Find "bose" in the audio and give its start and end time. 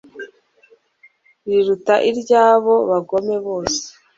3.45-3.81